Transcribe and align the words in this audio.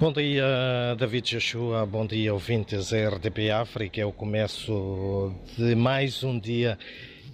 Bom 0.00 0.14
dia, 0.14 0.96
David 0.98 1.30
Joshua. 1.30 1.84
Bom 1.84 2.06
dia, 2.06 2.32
ouvintes 2.32 2.90
RDP 2.90 3.50
África. 3.50 4.00
É 4.00 4.04
o 4.06 4.10
começo 4.10 5.30
de 5.58 5.74
mais 5.74 6.24
um 6.24 6.38
dia 6.38 6.78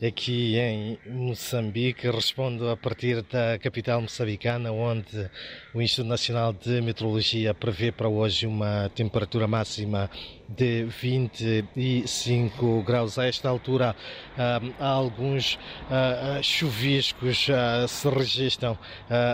aqui 0.04 0.58
em 0.58 0.98
Moçambique. 1.06 2.10
Respondo 2.10 2.68
a 2.68 2.76
partir 2.76 3.22
da 3.22 3.58
capital 3.58 4.00
moçambicana, 4.00 4.70
onde 4.72 5.30
o 5.74 5.80
Instituto 5.80 6.08
Nacional 6.08 6.52
de 6.52 6.80
Meteorologia 6.80 7.54
prevê 7.54 7.90
para 7.90 8.08
hoje 8.08 8.46
uma 8.46 8.90
temperatura 8.94 9.46
máxima 9.46 10.10
de 10.48 10.84
25 10.84 12.82
graus. 12.82 13.18
A 13.18 13.26
esta 13.26 13.48
altura, 13.48 13.96
ah, 14.38 14.60
há 14.78 14.88
alguns 14.88 15.58
ah, 15.90 16.40
chuviscos 16.42 17.48
ah, 17.50 17.86
se 17.88 18.08
registram 18.08 18.78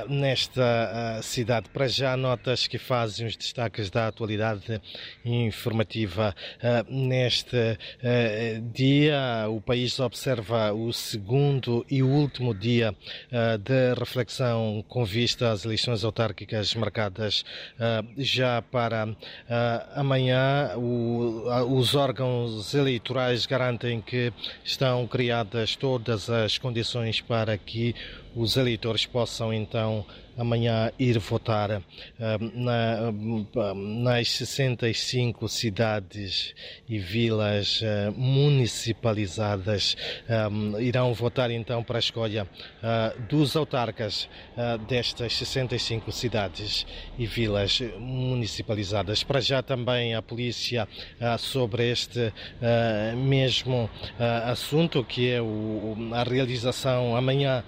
nesta 0.08 1.20
cidade. 1.22 1.68
Para 1.70 1.88
já, 1.88 2.16
notas 2.16 2.66
que 2.66 2.78
fazem 2.78 3.26
os 3.26 3.36
destaques 3.36 3.90
da 3.90 4.08
atualidade 4.08 4.80
informativa. 5.24 6.34
Neste 6.88 7.78
dia, 8.72 9.46
o 9.48 9.60
país 9.60 9.98
observa 10.00 10.51
o 10.74 10.92
segundo 10.92 11.84
e 11.90 12.02
último 12.02 12.54
dia 12.54 12.94
de 13.60 13.94
reflexão 13.98 14.84
com 14.88 15.04
vista 15.04 15.50
às 15.50 15.64
eleições 15.64 16.04
autárquicas 16.04 16.74
marcadas 16.74 17.44
já 18.16 18.62
para 18.62 19.08
amanhã. 19.94 20.72
O 20.76 21.72
os 21.82 21.94
órgãos 21.94 22.74
eleitorais 22.74 23.46
garantem 23.46 24.00
que 24.00 24.32
estão 24.64 25.06
criadas 25.06 25.76
todas 25.76 26.30
as 26.30 26.58
condições 26.58 27.20
para 27.20 27.56
que 27.56 27.94
os 28.34 28.56
eleitores 28.56 29.04
possam 29.04 29.52
então 29.52 30.06
amanhã 30.36 30.90
ir 30.98 31.18
votar 31.18 31.82
na, 32.54 33.12
nas 33.74 34.30
65 34.30 35.46
cidades 35.48 36.54
e 36.88 36.98
vilas 36.98 37.82
uh, 37.82 38.12
municipalizadas. 38.16 39.96
Irão 40.80 41.12
votar 41.14 41.50
então 41.50 41.82
para 41.82 41.98
a 41.98 42.00
escolha 42.00 42.46
uh, 42.46 43.22
dos 43.22 43.56
autarcas 43.56 44.28
uh, 44.56 44.78
destas 44.86 45.36
65 45.36 46.10
cidades 46.12 46.86
e 47.18 47.26
vilas 47.26 47.80
municipalizadas. 47.98 49.22
Para 49.22 49.40
já 49.40 49.62
também 49.62 50.14
a 50.14 50.22
polícia 50.22 50.88
sobre 51.38 51.90
este 51.90 52.32
mesmo 53.16 53.88
assunto, 54.46 55.04
que 55.04 55.30
é 55.30 55.40
o, 55.40 55.96
a 56.12 56.22
realização 56.22 57.16
amanhã 57.16 57.64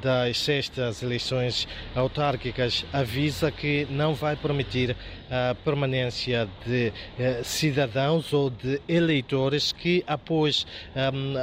das 0.00 0.38
sextas 0.38 1.02
eleições 1.02 1.68
autárquicas 1.94 2.84
avisa 2.92 3.50
que 3.50 3.86
não 3.90 4.14
vai 4.14 4.36
permitir 4.36 4.96
a 5.30 5.54
permanência 5.54 6.48
de 6.66 6.88
uh, 6.88 7.44
cidadãos 7.44 8.32
ou 8.32 8.50
de 8.50 8.80
eleitores 8.88 9.72
que, 9.72 10.02
após 10.06 10.66
um, 10.96 11.36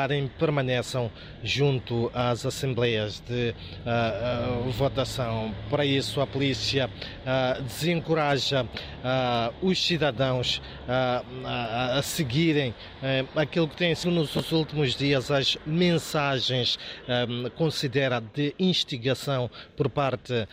votarem, 0.00 0.30
permaneçam 0.38 1.10
junto 1.42 2.10
às 2.14 2.46
assembleias 2.46 3.20
de 3.20 3.54
uh, 3.84 4.66
uh, 4.66 4.70
votação. 4.70 5.54
Para 5.68 5.84
isso, 5.84 6.20
a 6.20 6.26
polícia 6.26 6.88
desencoraja 7.62 8.66
os 9.62 9.84
cidadãos 9.84 10.60
a, 10.88 12.00
seguirem 12.02 12.74
aquilo 13.34 13.68
que 13.68 13.76
tem 13.76 13.94
sido 13.94 14.10
nos 14.10 14.52
últimos 14.52 14.94
dias 14.94 15.30
as 15.30 15.56
mensagens 15.64 16.78
considera 17.56 18.20
de 18.20 18.54
instigação 18.58 19.50
por 19.76 19.88
parte 19.88 20.46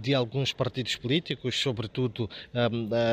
de 0.00 0.14
alguns 0.14 0.52
partidos 0.52 0.96
políticos, 0.96 1.58
sobretudo 1.58 2.28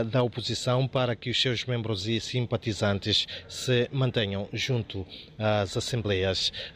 da 0.10 0.24
oposição 0.24 0.88
para 0.88 1.16
que 1.16 1.30
os 1.30 1.42
seus 1.42 1.66
membros 1.66 2.08
e 2.08 2.20
simpatizantes 2.20 3.28
se 3.48 3.90
mantenham 3.92 4.48
junto 4.54 5.06
às 5.38 5.78
assembleias 5.78 5.81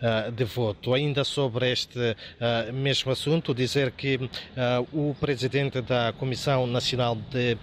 uh, 0.01 0.31
de 0.31 0.43
voto. 0.43 0.93
Ainda 0.93 1.23
sobre 1.23 1.71
este 1.71 1.99
uh, 1.99 2.73
mesmo 2.73 3.11
assunto, 3.11 3.53
dizer 3.53 3.91
que 3.91 4.15
uh, 4.15 4.29
o 4.91 5.15
presidente 5.15 5.81
da 5.81 6.13
Comissão 6.13 6.67
Nacional 6.67 7.15
de 7.15 7.57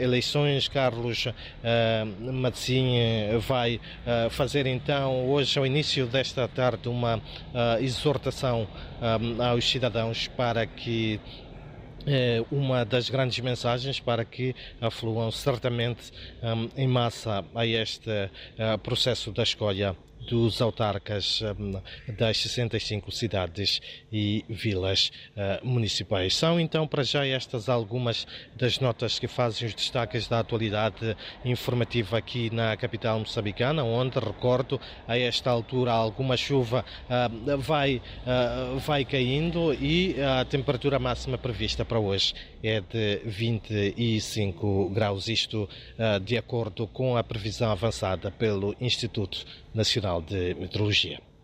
Eleições, 0.00 0.68
Carlos 0.68 1.28
Matzinha, 2.20 3.38
vai 3.38 3.80
fazer 4.30 4.66
então 4.66 5.28
hoje, 5.28 5.58
ao 5.58 5.66
início 5.66 6.06
desta 6.06 6.46
tarde, 6.48 6.88
uma 6.88 7.20
exortação 7.80 8.66
aos 9.38 9.68
cidadãos 9.68 10.28
para 10.28 10.66
que 10.66 11.20
é 12.06 12.44
uma 12.50 12.84
das 12.84 13.08
grandes 13.08 13.38
mensagens 13.40 14.00
para 14.00 14.24
que 14.24 14.54
afluam 14.80 15.30
certamente 15.30 16.12
em 16.76 16.88
massa 16.88 17.44
a 17.54 17.64
este 17.64 18.10
processo 18.82 19.30
da 19.30 19.42
escolha 19.42 19.96
dos 20.28 20.60
autarcas 20.60 21.42
hum, 21.58 21.80
das 22.16 22.38
65 22.38 23.10
cidades 23.10 23.80
e 24.12 24.44
vilas 24.48 25.10
uh, 25.36 25.66
municipais. 25.66 26.36
São 26.36 26.60
então 26.60 26.86
para 26.86 27.02
já 27.02 27.26
estas 27.26 27.68
algumas 27.68 28.26
das 28.56 28.78
notas 28.78 29.18
que 29.18 29.26
fazem 29.26 29.68
os 29.68 29.74
destaques 29.74 30.28
da 30.28 30.40
atualidade 30.40 31.16
informativa 31.44 32.18
aqui 32.18 32.50
na 32.50 32.76
capital 32.76 33.18
moçambicana, 33.18 33.84
onde, 33.84 34.18
recordo, 34.18 34.80
a 35.06 35.18
esta 35.18 35.50
altura 35.50 35.92
alguma 35.92 36.36
chuva 36.36 36.84
uh, 37.08 37.58
vai, 37.58 37.96
uh, 37.96 38.78
vai 38.78 39.04
caindo 39.04 39.74
e 39.74 40.16
a 40.20 40.44
temperatura 40.44 40.98
máxima 40.98 41.38
prevista 41.38 41.84
para 41.84 41.98
hoje 41.98 42.34
é 42.62 42.80
de 42.80 43.20
25 43.24 44.90
graus, 44.90 45.26
isto 45.26 45.68
de 46.24 46.38
acordo 46.38 46.86
com 46.86 47.16
a 47.16 47.24
previsão 47.24 47.72
avançada 47.72 48.30
pelo 48.30 48.74
Instituto 48.80 49.44
Nacional 49.74 50.22
de 50.22 50.54
Meteorologia. 50.54 51.20